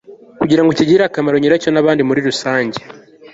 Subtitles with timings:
[0.39, 2.79] kugira ngo kigirire akamaro nyiracyo n'abandi muri rusange